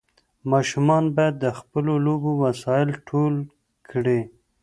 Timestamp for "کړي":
3.89-4.21